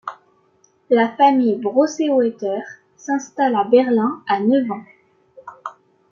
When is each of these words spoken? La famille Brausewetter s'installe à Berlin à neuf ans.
La 0.89 1.15
famille 1.15 1.57
Brausewetter 1.57 2.61
s'installe 2.97 3.53
à 3.53 3.63
Berlin 3.65 4.23
à 4.27 4.39
neuf 4.39 4.71
ans. 4.71 4.81